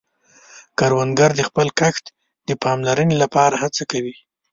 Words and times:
کروندګر 0.79 1.31
د 1.35 1.41
خپل 1.49 1.67
کښت 1.79 2.05
د 2.47 2.49
پاملرنې 2.63 3.15
له 3.21 3.27
پاره 3.35 3.55
هڅه 3.63 3.83
کوي 3.91 4.15